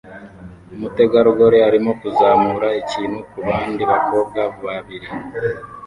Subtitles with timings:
[0.75, 5.07] Umutegarugori arimo kuzamura ikintu kubandi bakobwa babiri